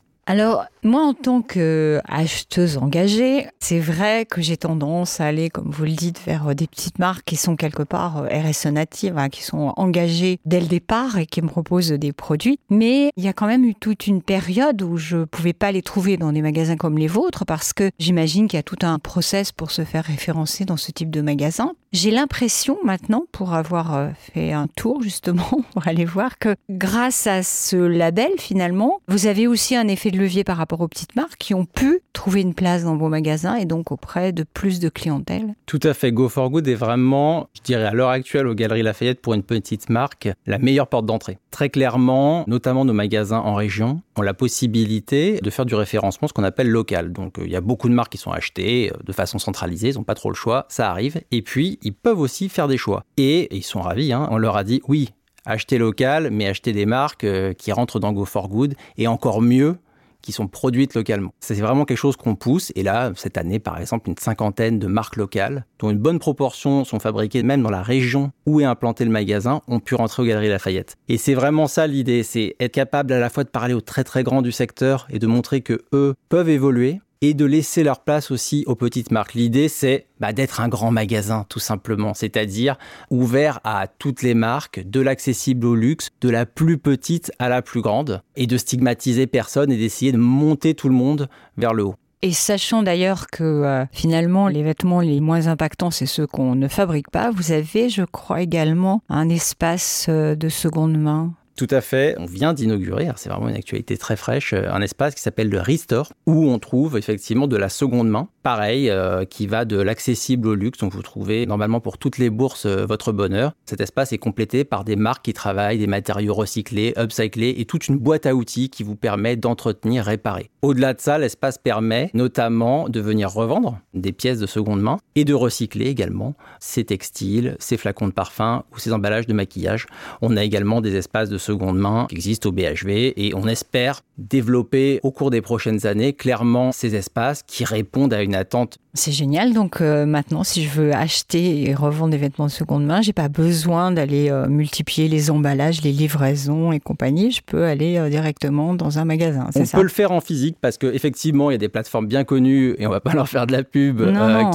Moi, 0.86 1.02
en 1.02 1.14
tant 1.16 1.42
qu'acheteuse 1.42 2.78
engagée, 2.78 3.48
c'est 3.60 3.80
vrai 3.80 4.28
que 4.30 4.42
j'ai 4.42 4.56
tendance 4.56 5.20
à 5.20 5.26
aller, 5.26 5.50
comme 5.50 5.72
vous 5.72 5.86
le 5.86 5.92
dites, 5.92 6.22
vers 6.24 6.50
euh, 6.50 6.54
des 6.54 6.68
petites 6.68 7.00
marques 7.00 7.24
qui 7.26 7.38
sont 7.38 7.56
quelque 7.56 7.82
part 7.82 8.18
euh, 8.18 8.28
RSE 8.28 8.68
natives, 8.68 9.18
hein, 9.18 9.30
qui 9.30 9.42
sont 9.42 9.74
engagées 9.78 10.40
dès 10.46 10.60
le 10.60 10.68
départ 10.68 11.18
et 11.18 11.26
qui 11.26 11.42
me 11.42 11.48
proposent 11.48 11.90
des 11.90 12.14
produits. 12.14 12.60
Mais 12.70 13.10
il 13.18 13.24
y 13.24 13.28
a 13.28 13.34
quand 13.34 13.48
même 13.48 13.66
eu 13.66 13.74
toute 13.74 14.06
une 14.06 14.22
période 14.22 14.82
où 14.84 14.98
je 14.98 15.18
ne 15.18 15.26
pouvais 15.26 15.54
pas 15.54 15.72
les 15.72 15.82
trouver 15.82 16.18
dans 16.18 16.32
des 16.32 16.44
magasins 16.44 16.78
comme 16.78 17.00
les 17.00 17.08
vôtres 17.08 17.46
parce 17.46 17.74
que 17.74 17.90
j'imagine 17.98 18.48
qu'il 18.48 18.58
y 18.58 18.60
a 18.60 18.64
tout 18.64 18.78
un 18.84 19.00
process 19.00 19.52
pour 19.52 19.72
se 19.72 19.84
faire 19.84 20.04
référencer 20.04 20.66
dans 20.66 20.78
ce 20.78 20.92
type 20.92 21.10
de 21.10 21.22
magasin. 21.22 21.74
J'ai 21.94 22.12
l'impression 22.12 22.78
maintenant, 22.84 23.24
pour 23.32 23.54
avoir 23.54 23.96
euh, 23.96 24.10
fait 24.34 24.52
un 24.52 24.68
tour 24.68 25.02
justement, 25.02 25.50
pour 25.74 25.88
aller 25.88 26.06
voir 26.06 26.38
que 26.38 26.56
grâce 26.70 27.26
à 27.26 27.42
ce 27.42 27.76
label, 27.78 28.32
finalement, 28.38 29.00
vous 29.08 29.28
avez 29.28 29.48
aussi 29.48 29.76
un 29.76 29.88
effet 29.88 30.12
de 30.12 30.20
levier 30.20 30.44
par 30.44 30.58
rapport 30.58 30.75
aux 30.82 30.88
petites 30.88 31.16
marques 31.16 31.38
qui 31.38 31.54
ont 31.54 31.66
pu 31.66 32.02
trouver 32.14 32.42
une 32.42 32.54
place 32.54 32.84
dans 32.84 32.96
vos 32.96 33.10
magasins 33.10 33.56
et 33.56 33.66
donc 33.66 33.92
auprès 33.92 34.32
de 34.32 34.44
plus 34.44 34.80
de 34.80 34.90
clientèle. 34.90 35.56
Tout 35.66 35.80
à 35.84 35.94
fait. 35.94 36.12
Go 36.12 36.30
for 36.30 36.50
Good 36.50 36.68
est 36.68 36.76
vraiment, 36.76 37.50
je 37.54 37.62
dirais 37.62 37.86
à 37.86 37.94
l'heure 37.94 38.10
actuelle 38.10 38.48
aux 38.48 38.56
Galeries 38.56 38.84
Lafayette 38.84 39.22
pour 39.22 39.34
une 39.34 39.44
petite 39.44 39.90
marque, 39.90 40.30
la 40.46 40.58
meilleure 40.58 40.88
porte 40.88 41.06
d'entrée. 41.06 41.38
Très 41.52 41.70
clairement, 41.70 42.44
notamment 42.48 42.86
nos 42.86 42.94
magasins 42.94 43.40
en 43.40 43.56
région 43.56 44.02
ont 44.16 44.22
la 44.22 44.34
possibilité 44.34 45.40
de 45.42 45.50
faire 45.50 45.66
du 45.66 45.76
référencement, 45.76 46.28
ce 46.28 46.34
qu'on 46.34 46.44
appelle 46.44 46.70
local. 46.70 47.12
Donc 47.12 47.40
euh, 47.40 47.44
il 47.46 47.52
y 47.52 47.56
a 47.56 47.62
beaucoup 47.62 47.90
de 47.90 47.94
marques 47.94 48.12
qui 48.12 48.18
sont 48.18 48.32
achetées 48.32 48.92
euh, 48.92 48.98
de 49.04 49.12
façon 49.12 49.40
centralisée, 49.40 49.90
ils 49.90 49.96
n'ont 49.96 50.04
pas 50.04 50.16
trop 50.16 50.30
le 50.30 50.36
choix, 50.36 50.66
ça 50.70 50.90
arrive. 50.90 51.22
Et 51.32 51.42
puis 51.42 51.80
ils 51.82 51.94
peuvent 51.94 52.20
aussi 52.20 52.50
faire 52.50 52.68
des 52.68 52.78
choix. 52.78 53.04
Et 53.18 53.56
ils 53.56 53.64
sont 53.64 53.82
ravis, 53.82 54.14
hein. 54.14 54.28
on 54.32 54.38
leur 54.38 54.58
a 54.58 54.64
dit 54.64 54.82
oui, 54.88 55.12
achetez 55.46 55.78
local, 55.78 56.30
mais 56.32 56.48
achetez 56.48 56.74
des 56.74 56.86
marques 56.86 57.24
euh, 57.24 57.54
qui 57.54 57.72
rentrent 57.72 58.00
dans 58.00 58.12
Go 58.12 58.26
for 58.26 58.50
Good, 58.50 58.76
et 58.98 59.08
encore 59.08 59.42
mieux, 59.42 59.78
qui 60.26 60.32
sont 60.32 60.48
produites 60.48 60.96
localement. 60.96 61.34
C'est 61.40 61.54
vraiment 61.56 61.86
quelque 61.86 61.98
chose 61.98 62.18
qu'on 62.18 62.36
pousse. 62.36 62.72
Et 62.76 62.84
là, 62.84 63.12
cette 63.16 63.38
année, 63.38 63.60
par 63.60 63.80
exemple, 63.80 64.10
une 64.10 64.18
cinquantaine 64.18 64.80
de 64.80 64.88
marques 64.88 65.16
locales, 65.16 65.66
dont 65.80 65.92
une 65.92 66.00
bonne 66.00 66.20
proportion 66.20 66.84
sont 66.84 67.00
fabriquées 67.00 67.44
même 67.44 67.62
dans 67.62 67.70
la 67.70 67.84
région 67.84 68.32
où 68.46 68.60
est 68.60 68.66
implanté 68.66 69.06
le 69.06 69.12
magasin, 69.12 69.62
ont 69.68 69.80
pu 69.80 69.96
rentrer 69.96 70.24
aux 70.24 70.26
Galeries 70.26 70.50
Lafayette. 70.50 70.96
Et 71.08 71.18
c'est 71.18 71.36
vraiment 71.36 71.68
ça 71.68 71.86
l'idée, 71.86 72.24
c'est 72.24 72.56
être 72.60 72.74
capable 72.74 73.14
à 73.14 73.20
la 73.20 73.30
fois 73.30 73.44
de 73.44 73.50
parler 73.50 73.74
aux 73.74 73.82
très 73.82 74.04
très 74.04 74.24
grands 74.24 74.42
du 74.42 74.52
secteur 74.52 75.08
et 75.12 75.20
de 75.20 75.28
montrer 75.28 75.62
que 75.62 75.84
eux 75.94 76.16
peuvent 76.30 76.50
évoluer, 76.50 77.02
et 77.26 77.34
de 77.34 77.46
laisser 77.46 77.84
leur 77.84 78.02
place 78.02 78.30
aussi 78.30 78.64
aux 78.68 78.76
petites 78.76 79.10
marques. 79.10 79.34
L'idée, 79.34 79.68
c'est 79.68 80.06
bah, 80.20 80.32
d'être 80.32 80.62
un 80.62 80.68
grand 80.68 80.92
magasin, 80.92 81.44
tout 81.50 81.60
simplement, 81.60 82.14
c'est-à-dire 82.14 82.78
ouvert 83.10 83.60
à 83.64 83.88
toutes 83.88 84.22
les 84.22 84.36
marques, 84.36 84.80
de 84.86 85.00
l'accessible 85.00 85.66
au 85.66 85.74
luxe, 85.74 86.10
de 86.22 86.30
la 86.30 86.46
plus 86.46 86.78
petite 86.78 87.32
à 87.40 87.50
la 87.50 87.64
plus 87.64 87.82
grande, 87.82 88.22
et 88.36 88.46
de 88.46 88.58
stigmatiser 88.58 89.26
personne 89.26 89.72
et 89.72 89.78
d'essayer 89.78 90.12
de 90.12 90.18
monter 90.18 90.76
tout 90.76 90.88
le 90.88 90.94
monde 90.94 91.28
vers 91.58 91.74
le 91.74 91.86
haut. 91.86 91.96
Et 92.22 92.32
sachant 92.32 92.84
d'ailleurs 92.84 93.28
que 93.28 93.44
euh, 93.44 93.86
finalement 93.92 94.48
les 94.48 94.64
vêtements 94.64 95.02
les 95.02 95.20
moins 95.20 95.48
impactants, 95.48 95.92
c'est 95.92 96.06
ceux 96.06 96.28
qu'on 96.28 96.56
ne 96.56 96.68
fabrique 96.68 97.10
pas, 97.10 97.32
vous 97.32 97.52
avez, 97.52 97.90
je 97.90 98.04
crois 98.04 98.42
également, 98.42 99.02
un 99.10 99.30
espace 99.30 100.06
euh, 100.10 100.36
de 100.36 100.50
seconde 100.50 100.98
main 100.98 101.34
tout 101.56 101.68
à 101.72 101.82
fait. 101.82 102.16
On 102.20 102.26
vient 102.26 102.54
d'inaugurer, 102.54 103.10
c'est 103.16 103.30
vraiment 103.30 103.50
une 103.50 103.56
actualité 103.56 103.98
très 103.98 104.16
fraîche, 104.16 104.54
euh, 104.54 104.70
un 104.72 104.82
espace 104.82 105.16
qui 105.16 105.22
s'appelle 105.22 105.50
le 105.50 105.60
Restore, 105.60 106.12
où 106.26 106.50
on 106.50 106.60
trouve 106.60 106.98
effectivement 106.98 107.48
de 107.48 107.56
la 107.56 107.70
seconde 107.70 108.10
main, 108.10 108.28
pareil, 108.46 108.92
euh, 108.92 109.26
qui 109.26 109.48
va 109.48 109.66
de 109.66 109.76
l'accessible 109.76 110.48
au 110.50 110.54
luxe. 110.54 110.78
Donc 110.78 110.94
vous 110.94 111.02
trouvez 111.02 111.48
normalement 111.48 111.80
pour 111.80 111.98
toutes 111.98 112.20
les 112.20 112.30
bourses 112.30 112.68
euh, 112.68 112.86
votre 112.86 113.12
bonheur. 113.12 113.54
Cet 113.66 113.82
espace 113.82 114.14
est 114.14 114.20
complété 114.20 114.64
par 114.64 114.84
des 114.84 114.96
marques 114.96 115.26
qui 115.26 115.34
travaillent 115.34 115.80
des 115.80 115.88
matériaux 115.88 116.36
recyclés, 116.36 116.94
upcyclés 116.96 117.56
et 117.58 117.66
toute 117.66 117.88
une 117.88 117.98
boîte 117.98 118.28
à 118.28 118.36
outils 118.36 118.70
qui 118.70 118.84
vous 118.84 118.96
permet 118.96 119.36
d'entretenir, 119.36 120.06
réparer. 120.06 120.52
Au-delà 120.62 120.94
de 120.94 121.02
ça, 121.02 121.18
l'espace 121.18 121.58
permet 121.58 122.12
notamment 122.14 122.88
de 122.88 123.00
venir 123.00 123.32
revendre 123.32 123.80
des 123.96 124.12
pièces 124.12 124.38
de 124.38 124.46
seconde 124.46 124.80
main 124.80 124.98
et 125.16 125.26
de 125.26 125.34
recycler 125.34 125.88
également 125.88 126.36
ces 126.60 126.84
textiles, 126.84 127.56
ces 127.58 127.78
flacons 127.78 128.10
de 128.10 128.14
parfum 128.14 128.64
ou 128.72 128.78
ces 128.78 128.94
emballages 128.94 129.26
de 129.26 129.34
maquillage. 129.34 129.88
On 130.22 130.38
a 130.38 130.44
également 130.44 130.82
des 130.82 130.96
espaces 130.96 131.30
de 131.30 131.40
seconde 131.40 131.80
main 131.80 132.06
qui 132.10 132.16
existent 132.16 132.50
au 132.50 132.52
BHV 132.52 133.14
et 133.18 133.34
on 133.34 133.48
espère 133.48 134.02
développer 134.18 135.00
au 135.04 135.12
cours 135.12 135.30
des 135.30 135.42
prochaines 135.42 135.86
années 135.86 136.14
clairement 136.14 136.72
ces 136.72 136.96
espaces 136.96 137.44
qui 137.44 137.66
répondent 137.66 138.14
à 138.14 138.24
une 138.24 138.36
attente. 138.36 138.78
C'est 138.96 139.12
génial. 139.12 139.54
Donc 139.54 139.82
euh, 139.82 140.06
maintenant, 140.06 140.44
si 140.44 140.64
je 140.64 140.70
veux 140.70 140.94
acheter 140.94 141.70
et 141.70 141.76
revendre 141.76 142.12
des 142.12 142.18
vêtements 142.18 142.46
de 142.46 142.52
seconde 142.52 142.86
main, 142.86 143.02
j'ai 143.02 143.14
pas 143.14 143.28
besoin 143.28 143.92
d'aller 143.92 144.30
euh, 144.30 144.48
multiplier 144.48 145.10
les 145.10 145.30
emballages, 145.30 145.82
les 145.82 145.92
livraisons 145.92 146.72
et 146.72 146.80
compagnie. 146.80 147.32
Je 147.32 147.42
peux 147.46 147.66
aller 147.66 147.98
euh, 147.98 148.10
directement 148.10 148.74
dans 148.74 148.98
un 148.98 149.04
magasin. 149.04 149.50
On 149.54 149.64
peut 149.66 149.84
le 149.84 149.90
faire 149.90 150.12
en 150.12 150.22
physique 150.22 150.58
parce 150.62 150.78
qu'effectivement, 150.78 151.52
il 151.52 151.54
y 151.54 151.56
a 151.56 151.60
des 151.60 151.70
plateformes 151.70 152.08
bien 152.08 152.24
connues 152.24 152.76
et 152.78 152.88
on 152.88 152.90
va 152.90 153.02
pas 153.02 153.14
leur 153.14 153.28
faire 153.28 153.46
de 153.46 153.52
la 153.52 153.64
pub 153.64 154.02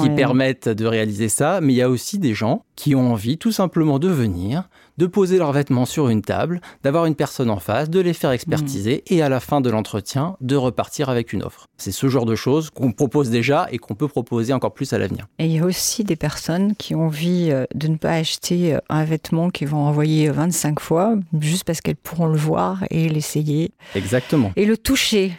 qui 0.00 0.10
permettent 0.10 0.68
de 0.68 0.86
réaliser 0.86 1.28
ça. 1.28 1.60
Mais 1.60 1.74
il 1.74 1.76
y 1.76 1.82
a 1.82 1.90
aussi 1.90 2.18
des 2.18 2.32
gens 2.32 2.64
qui 2.76 2.94
ont 2.94 3.12
envie 3.12 3.36
tout 3.36 3.52
simplement 3.52 3.98
de 3.98 4.08
venir, 4.08 4.70
de 4.96 5.06
poser 5.06 5.36
leurs 5.36 5.52
vêtements 5.52 5.84
sur 5.84 6.08
une 6.08 6.22
table, 6.22 6.62
d'avoir 6.82 7.04
une 7.04 7.14
personne 7.14 7.50
en 7.50 7.58
face, 7.58 7.90
de 7.90 8.00
les 8.00 8.14
faire 8.14 8.30
expertiser 8.30 9.04
mmh. 9.10 9.14
et 9.14 9.22
à 9.22 9.28
la 9.28 9.40
fin 9.40 9.60
de 9.60 9.68
l'entretien, 9.68 10.36
de 10.40 10.56
repartir 10.56 11.10
avec 11.10 11.34
une 11.34 11.42
offre. 11.42 11.66
C'est 11.76 11.92
ce 11.92 12.08
genre 12.08 12.24
de 12.24 12.34
choses 12.34 12.70
qu'on 12.70 12.92
propose 12.92 13.28
déjà 13.28 13.68
et 13.70 13.78
qu'on 13.78 13.94
peut 13.94 14.08
proposer 14.08 14.29
encore 14.52 14.72
plus 14.72 14.92
à 14.92 14.98
l'avenir. 14.98 15.26
Et 15.38 15.46
il 15.46 15.52
y 15.52 15.58
a 15.58 15.64
aussi 15.64 16.04
des 16.04 16.16
personnes 16.16 16.74
qui 16.76 16.94
ont 16.94 17.06
envie 17.06 17.48
euh, 17.50 17.64
de 17.74 17.88
ne 17.88 17.96
pas 17.96 18.12
acheter 18.12 18.74
euh, 18.74 18.78
un 18.88 19.04
vêtement 19.04 19.50
qu'ils 19.50 19.68
vont 19.68 19.84
envoyer 19.84 20.30
25 20.30 20.80
fois, 20.80 21.16
juste 21.40 21.64
parce 21.64 21.80
qu'elles 21.80 21.96
pourront 21.96 22.26
le 22.26 22.38
voir 22.38 22.84
et 22.90 23.08
l'essayer. 23.08 23.72
Exactement. 23.94 24.52
Et 24.56 24.66
le 24.66 24.76
toucher. 24.76 25.32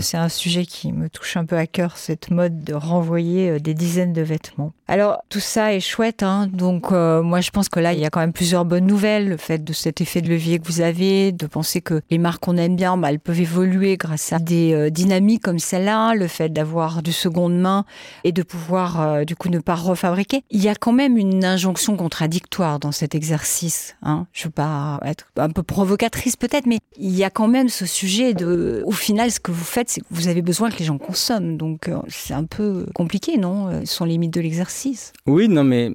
C'est 0.00 0.16
un 0.16 0.28
sujet 0.28 0.66
qui 0.66 0.92
me 0.92 1.08
touche 1.08 1.36
un 1.36 1.44
peu 1.44 1.56
à 1.56 1.66
cœur, 1.66 1.96
cette 1.96 2.30
mode 2.30 2.64
de 2.64 2.74
renvoyer 2.74 3.50
euh, 3.50 3.58
des 3.58 3.74
dizaines 3.74 4.12
de 4.12 4.22
vêtements. 4.22 4.72
Alors, 4.88 5.22
tout 5.28 5.40
ça 5.40 5.74
est 5.74 5.80
chouette, 5.80 6.22
hein 6.22 6.48
donc 6.52 6.92
euh, 6.92 7.22
moi 7.22 7.40
je 7.40 7.50
pense 7.50 7.68
que 7.68 7.80
là, 7.80 7.92
il 7.92 8.00
y 8.00 8.04
a 8.04 8.10
quand 8.10 8.20
même 8.20 8.32
plusieurs 8.32 8.64
bonnes 8.64 8.86
nouvelles. 8.86 9.28
Le 9.28 9.36
fait 9.36 9.64
de 9.64 9.72
cet 9.72 10.00
effet 10.00 10.20
de 10.20 10.28
levier 10.28 10.58
que 10.58 10.66
vous 10.66 10.80
avez, 10.80 11.32
de 11.32 11.46
penser 11.46 11.80
que 11.80 12.02
les 12.10 12.18
marques 12.18 12.42
qu'on 12.42 12.56
aime 12.56 12.76
bien, 12.76 12.96
bah, 12.96 13.10
elles 13.10 13.20
peuvent 13.20 13.40
évoluer 13.40 13.96
grâce 13.96 14.32
à 14.32 14.38
des 14.38 14.74
euh, 14.74 14.90
dynamiques 14.90 15.42
comme 15.42 15.58
celle-là, 15.58 16.14
le 16.14 16.26
fait 16.28 16.50
d'avoir 16.50 17.02
du 17.02 17.12
seconde 17.12 17.58
main 17.58 17.84
et 18.24 18.32
de 18.32 18.42
pouvoir 18.42 19.24
du 19.24 19.36
coup 19.36 19.48
ne 19.48 19.58
pas 19.58 19.74
refabriquer. 19.74 20.42
Il 20.50 20.62
y 20.62 20.68
a 20.68 20.74
quand 20.74 20.92
même 20.92 21.16
une 21.16 21.44
injonction 21.44 21.96
contradictoire 21.96 22.78
dans 22.78 22.92
cet 22.92 23.14
exercice. 23.14 23.96
Hein 24.02 24.26
je 24.32 24.44
veux 24.44 24.50
pas 24.50 25.00
être 25.04 25.26
un 25.36 25.50
peu 25.50 25.62
provocatrice 25.62 26.36
peut-être, 26.36 26.66
mais 26.66 26.78
il 26.96 27.14
y 27.16 27.24
a 27.24 27.30
quand 27.30 27.48
même 27.48 27.68
ce 27.68 27.86
sujet 27.86 28.34
de, 28.34 28.82
au 28.86 28.92
final, 28.92 29.21
ce 29.30 29.40
que 29.40 29.50
vous 29.50 29.64
faites, 29.64 29.88
c'est 29.88 30.00
que 30.00 30.06
vous 30.10 30.28
avez 30.28 30.42
besoin 30.42 30.70
que 30.70 30.78
les 30.78 30.84
gens 30.84 30.98
consomment. 30.98 31.56
Donc, 31.56 31.88
euh, 31.88 31.98
c'est 32.08 32.34
un 32.34 32.44
peu 32.44 32.86
compliqué, 32.94 33.36
non 33.38 33.68
euh, 33.68 33.80
Ce 33.84 33.94
sont 33.94 34.04
limites 34.04 34.32
de 34.32 34.40
l'exercice. 34.40 35.12
Oui, 35.26 35.48
non, 35.48 35.64
mais 35.64 35.92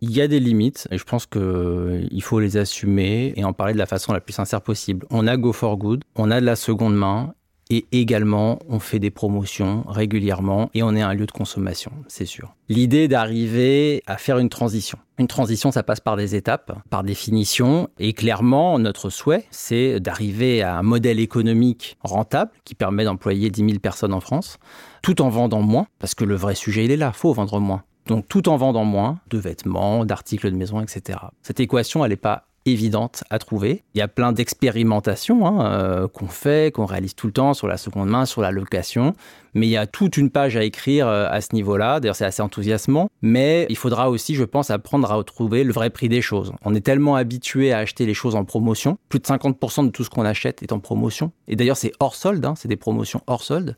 il 0.00 0.10
y 0.10 0.20
a 0.20 0.28
des 0.28 0.40
limites 0.40 0.86
et 0.90 0.98
je 0.98 1.04
pense 1.04 1.26
qu'il 1.26 1.40
euh, 1.40 2.20
faut 2.20 2.40
les 2.40 2.56
assumer 2.56 3.32
et 3.36 3.44
en 3.44 3.52
parler 3.52 3.72
de 3.72 3.78
la 3.78 3.86
façon 3.86 4.12
la 4.12 4.20
plus 4.20 4.34
sincère 4.34 4.60
possible. 4.60 5.06
On 5.10 5.26
a 5.26 5.36
Go 5.36 5.52
for 5.52 5.76
Good, 5.76 6.04
on 6.16 6.30
a 6.30 6.40
de 6.40 6.46
la 6.46 6.56
seconde 6.56 6.94
main 6.94 7.34
et 7.70 7.86
également, 7.92 8.58
on 8.68 8.78
fait 8.78 8.98
des 8.98 9.10
promotions 9.10 9.84
régulièrement 9.88 10.70
et 10.74 10.82
on 10.82 10.94
est 10.94 11.02
un 11.02 11.14
lieu 11.14 11.26
de 11.26 11.32
consommation, 11.32 11.92
c'est 12.08 12.26
sûr. 12.26 12.54
L'idée 12.68 13.08
d'arriver 13.08 14.02
à 14.06 14.16
faire 14.16 14.38
une 14.38 14.48
transition. 14.48 14.98
Une 15.18 15.28
transition, 15.28 15.70
ça 15.70 15.82
passe 15.82 16.00
par 16.00 16.16
des 16.16 16.34
étapes, 16.34 16.76
par 16.90 17.04
définition. 17.04 17.88
Et 17.98 18.12
clairement, 18.12 18.78
notre 18.78 19.10
souhait, 19.10 19.44
c'est 19.50 20.00
d'arriver 20.00 20.62
à 20.62 20.76
un 20.76 20.82
modèle 20.82 21.20
économique 21.20 21.96
rentable 22.02 22.50
qui 22.64 22.74
permet 22.74 23.04
d'employer 23.04 23.50
10 23.50 23.64
000 23.64 23.78
personnes 23.78 24.12
en 24.12 24.20
France, 24.20 24.58
tout 25.02 25.22
en 25.22 25.28
vendant 25.28 25.62
moins, 25.62 25.86
parce 25.98 26.14
que 26.14 26.24
le 26.24 26.34
vrai 26.34 26.54
sujet, 26.54 26.84
il 26.84 26.90
est 26.90 26.96
là, 26.96 27.12
faut 27.12 27.32
vendre 27.32 27.60
moins. 27.60 27.84
Donc 28.06 28.28
tout 28.28 28.48
en 28.48 28.56
vendant 28.56 28.84
moins 28.84 29.20
de 29.30 29.38
vêtements, 29.38 30.04
d'articles 30.04 30.50
de 30.50 30.56
maison, 30.56 30.80
etc. 30.80 31.18
Cette 31.42 31.60
équation, 31.60 32.04
elle 32.04 32.10
n'est 32.10 32.16
pas 32.16 32.48
évidente 32.66 33.24
à 33.30 33.38
trouver. 33.38 33.82
Il 33.94 33.98
y 33.98 34.02
a 34.02 34.08
plein 34.08 34.32
d'expérimentations 34.32 35.46
hein, 35.46 35.66
euh, 35.66 36.08
qu'on 36.08 36.28
fait, 36.28 36.72
qu'on 36.74 36.86
réalise 36.86 37.14
tout 37.14 37.26
le 37.26 37.32
temps 37.32 37.54
sur 37.54 37.68
la 37.68 37.76
seconde 37.76 38.08
main, 38.08 38.26
sur 38.26 38.40
la 38.40 38.50
location. 38.50 39.14
Mais 39.54 39.68
il 39.68 39.70
y 39.70 39.76
a 39.76 39.86
toute 39.86 40.16
une 40.16 40.30
page 40.30 40.56
à 40.56 40.64
écrire 40.64 41.06
euh, 41.06 41.28
à 41.30 41.40
ce 41.40 41.54
niveau-là. 41.54 42.00
D'ailleurs, 42.00 42.16
c'est 42.16 42.24
assez 42.24 42.42
enthousiasmant. 42.42 43.08
Mais 43.22 43.66
il 43.68 43.76
faudra 43.76 44.10
aussi, 44.10 44.34
je 44.34 44.42
pense, 44.42 44.70
apprendre 44.70 45.10
à 45.10 45.14
retrouver 45.14 45.62
le 45.62 45.72
vrai 45.72 45.90
prix 45.90 46.08
des 46.08 46.22
choses. 46.22 46.52
On 46.64 46.74
est 46.74 46.80
tellement 46.80 47.14
habitué 47.14 47.72
à 47.72 47.78
acheter 47.78 48.04
les 48.04 48.14
choses 48.14 48.34
en 48.34 48.44
promotion. 48.44 48.98
Plus 49.08 49.20
de 49.20 49.24
50% 49.24 49.86
de 49.86 49.90
tout 49.90 50.02
ce 50.02 50.10
qu'on 50.10 50.24
achète 50.24 50.62
est 50.62 50.72
en 50.72 50.80
promotion. 50.80 51.30
Et 51.46 51.54
d'ailleurs, 51.54 51.76
c'est 51.76 51.92
hors 52.00 52.16
solde. 52.16 52.44
Hein, 52.44 52.54
c'est 52.56 52.68
des 52.68 52.76
promotions 52.76 53.20
hors 53.28 53.44
solde. 53.44 53.76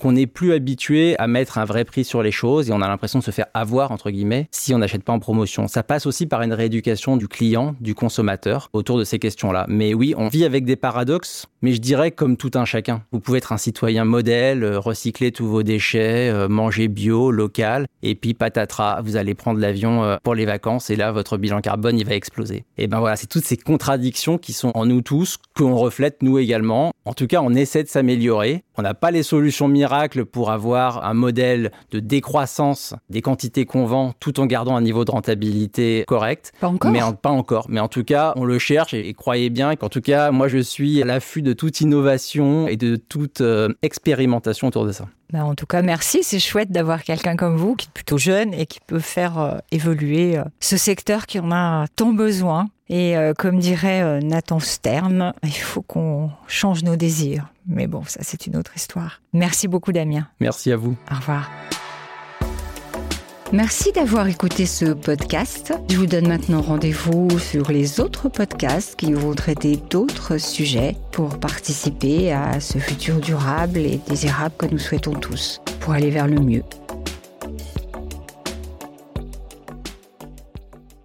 Qu'on 0.00 0.12
n'est 0.12 0.26
plus 0.26 0.52
habitué 0.52 1.18
à 1.18 1.26
mettre 1.26 1.58
un 1.58 1.66
vrai 1.66 1.84
prix 1.84 2.04
sur 2.04 2.22
les 2.22 2.32
choses 2.32 2.70
et 2.70 2.72
on 2.72 2.80
a 2.80 2.88
l'impression 2.88 3.18
de 3.18 3.24
se 3.24 3.30
faire 3.30 3.46
avoir, 3.52 3.92
entre 3.92 4.10
guillemets, 4.10 4.48
si 4.50 4.72
on 4.72 4.78
n'achète 4.78 5.02
pas 5.02 5.12
en 5.12 5.18
promotion. 5.18 5.68
Ça 5.68 5.82
passe 5.82 6.06
aussi 6.06 6.26
par 6.26 6.40
une 6.40 6.54
rééducation 6.54 7.18
du 7.18 7.28
client, 7.28 7.74
du 7.80 7.94
consommateur 7.94 8.27
autour 8.72 8.98
de 8.98 9.04
ces 9.04 9.18
questions-là. 9.18 9.64
Mais 9.68 9.94
oui, 9.94 10.14
on 10.16 10.28
vit 10.28 10.44
avec 10.44 10.64
des 10.64 10.76
paradoxes, 10.76 11.46
mais 11.62 11.72
je 11.72 11.80
dirais 11.80 12.10
comme 12.10 12.36
tout 12.36 12.50
un 12.54 12.64
chacun. 12.64 13.02
Vous 13.12 13.20
pouvez 13.20 13.38
être 13.38 13.52
un 13.52 13.58
citoyen 13.58 14.04
modèle, 14.04 14.64
euh, 14.64 14.78
recycler 14.78 15.32
tous 15.32 15.46
vos 15.46 15.62
déchets, 15.62 16.30
euh, 16.30 16.48
manger 16.48 16.88
bio, 16.88 17.30
local, 17.30 17.86
et 18.02 18.14
puis 18.14 18.34
patatras, 18.34 19.00
vous 19.02 19.16
allez 19.16 19.34
prendre 19.34 19.60
l'avion 19.60 20.04
euh, 20.04 20.16
pour 20.22 20.34
les 20.34 20.44
vacances 20.44 20.90
et 20.90 20.96
là, 20.96 21.12
votre 21.12 21.36
bilan 21.36 21.60
carbone, 21.60 21.98
il 21.98 22.06
va 22.06 22.14
exploser. 22.14 22.64
Et 22.76 22.86
ben 22.86 23.00
voilà, 23.00 23.16
c'est 23.16 23.26
toutes 23.26 23.44
ces 23.44 23.56
contradictions 23.56 24.38
qui 24.38 24.52
sont 24.52 24.72
en 24.74 24.86
nous 24.86 25.02
tous, 25.02 25.38
qu'on 25.56 25.76
reflète 25.76 26.22
nous 26.22 26.38
également. 26.38 26.92
En 27.04 27.14
tout 27.14 27.26
cas, 27.26 27.40
on 27.42 27.54
essaie 27.54 27.82
de 27.82 27.88
s'améliorer. 27.88 28.64
On 28.76 28.82
n'a 28.82 28.94
pas 28.94 29.10
les 29.10 29.22
solutions 29.22 29.68
miracles 29.68 30.24
pour 30.24 30.50
avoir 30.50 31.04
un 31.04 31.14
modèle 31.14 31.72
de 31.90 32.00
décroissance 32.00 32.94
des 33.08 33.22
quantités 33.22 33.64
qu'on 33.64 33.86
vend 33.86 34.12
tout 34.20 34.40
en 34.40 34.46
gardant 34.46 34.76
un 34.76 34.82
niveau 34.82 35.04
de 35.04 35.10
rentabilité 35.10 36.04
correct. 36.06 36.52
Pas 36.60 36.68
encore. 36.68 36.90
Mais 36.90 37.00
pas 37.22 37.30
encore. 37.30 37.66
Mais 37.68 37.80
en 37.80 37.88
tout 37.88 38.04
cas, 38.04 38.17
on 38.36 38.44
le 38.44 38.58
cherche 38.58 38.94
et, 38.94 39.12
croyez 39.14 39.50
bien 39.50 39.76
qu'en 39.76 39.88
tout 39.88 40.00
cas, 40.00 40.30
moi, 40.30 40.48
je 40.48 40.58
suis 40.58 41.02
à 41.02 41.04
l'affût 41.04 41.42
de 41.42 41.52
toute 41.52 41.80
innovation 41.80 42.68
et 42.68 42.76
de 42.76 42.96
toute 42.96 43.40
euh, 43.40 43.68
expérimentation 43.82 44.68
autour 44.68 44.86
de 44.86 44.92
ça. 44.92 45.06
Bah, 45.32 45.44
en 45.44 45.54
tout 45.54 45.66
cas, 45.66 45.82
merci. 45.82 46.20
C'est 46.22 46.38
chouette 46.38 46.70
d'avoir 46.70 47.02
quelqu'un 47.02 47.36
comme 47.36 47.56
vous, 47.56 47.74
qui 47.76 47.88
est 47.88 47.92
plutôt 47.92 48.18
jeune 48.18 48.54
et 48.54 48.66
qui 48.66 48.80
peut 48.80 48.98
faire 48.98 49.38
euh, 49.38 49.58
évoluer 49.70 50.38
euh, 50.38 50.44
ce 50.60 50.76
secteur 50.76 51.26
qui 51.26 51.38
en 51.38 51.52
a 51.52 51.86
tant 51.96 52.12
besoin. 52.12 52.68
Et 52.88 53.18
euh, 53.18 53.34
comme 53.34 53.58
dirait 53.58 54.22
Nathan 54.22 54.60
Stern, 54.60 55.34
il 55.42 55.52
faut 55.52 55.82
qu'on 55.82 56.30
change 56.46 56.82
nos 56.84 56.96
désirs. 56.96 57.48
Mais 57.66 57.86
bon, 57.86 58.02
ça 58.06 58.20
c'est 58.22 58.46
une 58.46 58.56
autre 58.56 58.72
histoire. 58.76 59.20
Merci 59.34 59.68
beaucoup 59.68 59.92
Damien. 59.92 60.26
Merci 60.40 60.72
à 60.72 60.76
vous. 60.76 60.96
Au 61.10 61.16
revoir. 61.16 61.50
Merci 63.52 63.92
d'avoir 63.92 64.28
écouté 64.28 64.66
ce 64.66 64.92
podcast. 64.92 65.72
Je 65.88 65.96
vous 65.96 66.04
donne 66.04 66.28
maintenant 66.28 66.60
rendez-vous 66.60 67.38
sur 67.38 67.70
les 67.70 67.98
autres 67.98 68.28
podcasts 68.28 68.94
qui 68.96 69.14
vont 69.14 69.34
traiter 69.34 69.78
d'autres 69.88 70.36
sujets 70.36 70.96
pour 71.12 71.38
participer 71.40 72.30
à 72.30 72.60
ce 72.60 72.76
futur 72.76 73.20
durable 73.20 73.78
et 73.78 74.00
désirable 74.06 74.54
que 74.58 74.66
nous 74.66 74.78
souhaitons 74.78 75.14
tous, 75.14 75.62
pour 75.80 75.94
aller 75.94 76.10
vers 76.10 76.26
le 76.26 76.40
mieux. 76.40 76.62